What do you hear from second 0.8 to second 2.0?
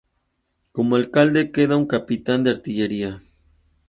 alcalde quedó un